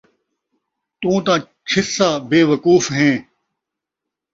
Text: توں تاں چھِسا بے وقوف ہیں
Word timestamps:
توں 0.99 1.17
تاں 1.25 1.39
چھِسا 1.69 2.09
بے 2.29 2.39
وقوف 2.49 2.83
ہیں 2.97 3.15